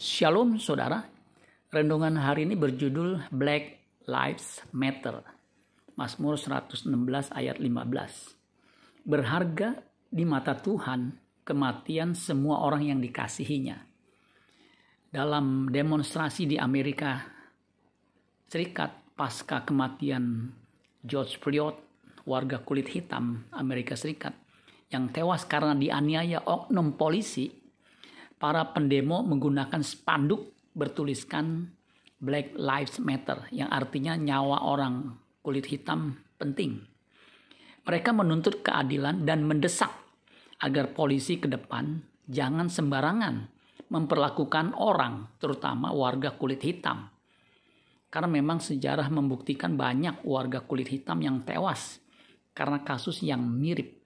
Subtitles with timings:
[0.00, 1.04] Shalom saudara,
[1.68, 5.20] renungan hari ini berjudul Black Lives Matter.
[5.92, 6.88] Mazmur 116
[7.36, 9.04] ayat 15.
[9.04, 9.76] Berharga
[10.08, 13.76] di mata Tuhan kematian semua orang yang dikasihinya.
[15.12, 17.20] Dalam demonstrasi di Amerika
[18.48, 20.48] Serikat pasca kematian
[21.04, 21.76] George Floyd,
[22.24, 24.32] warga kulit hitam Amerika Serikat,
[24.88, 27.59] yang tewas karena dianiaya oknum polisi
[28.40, 31.68] para pendemo menggunakan spanduk bertuliskan
[32.16, 35.12] Black Lives Matter yang artinya nyawa orang
[35.44, 36.80] kulit hitam penting.
[37.84, 39.92] Mereka menuntut keadilan dan mendesak
[40.64, 47.12] agar polisi ke depan jangan sembarangan memperlakukan orang, terutama warga kulit hitam.
[48.08, 52.00] Karena memang sejarah membuktikan banyak warga kulit hitam yang tewas
[52.54, 54.00] karena kasus yang mirip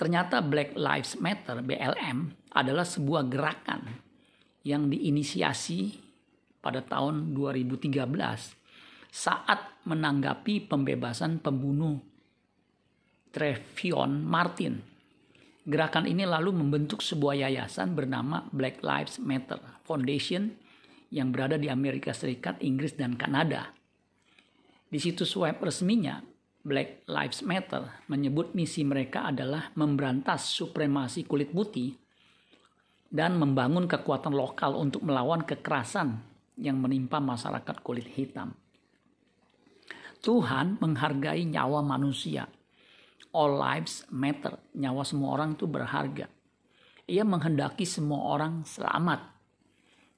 [0.00, 3.82] Ternyata Black Lives Matter BLM adalah sebuah gerakan
[4.66, 5.96] yang diinisiasi
[6.60, 7.96] pada tahun 2013
[9.10, 11.98] saat menanggapi pembebasan pembunuh
[13.30, 14.82] Trevion Martin.
[15.66, 20.50] Gerakan ini lalu membentuk sebuah yayasan bernama Black Lives Matter Foundation
[21.10, 23.70] yang berada di Amerika Serikat, Inggris, dan Kanada.
[24.90, 26.22] Di situs web resminya,
[26.66, 31.94] Black Lives Matter menyebut misi mereka adalah memberantas supremasi kulit putih
[33.10, 36.22] dan membangun kekuatan lokal untuk melawan kekerasan
[36.54, 38.54] yang menimpa masyarakat kulit hitam.
[40.22, 42.46] Tuhan menghargai nyawa manusia.
[43.34, 44.54] All lives matter.
[44.78, 46.30] Nyawa semua orang itu berharga.
[47.10, 49.18] Ia menghendaki semua orang selamat.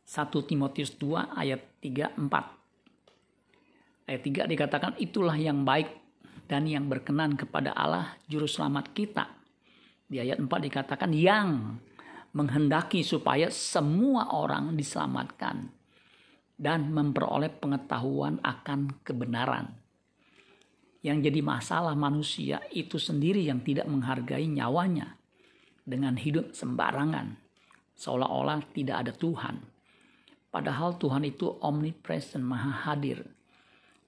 [0.05, 4.11] 1 Timotius 2 ayat 3 4.
[4.11, 5.89] Ayat 3 dikatakan itulah yang baik
[6.51, 9.25] dan yang berkenan kepada Allah juru selamat kita.
[10.11, 11.79] Di ayat 4 dikatakan yang
[12.33, 15.69] menghendaki supaya semua orang diselamatkan
[16.57, 19.73] dan memperoleh pengetahuan akan kebenaran.
[21.03, 25.19] Yang jadi masalah manusia itu sendiri yang tidak menghargai nyawanya
[25.83, 27.35] dengan hidup sembarangan,
[27.99, 29.57] seolah-olah tidak ada Tuhan.
[30.53, 33.27] Padahal Tuhan itu omnipresent, maha hadir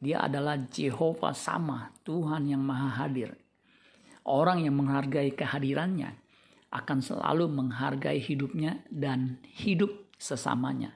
[0.04, 3.32] dia adalah Jehovah sama, Tuhan yang maha hadir.
[4.28, 6.12] Orang yang menghargai kehadirannya
[6.74, 10.90] akan selalu menghargai hidupnya dan hidup sesamanya.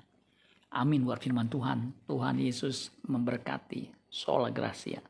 [0.74, 1.94] Amin buat firman Tuhan.
[2.04, 3.94] Tuhan Yesus memberkati.
[4.10, 5.00] Sola Gracia.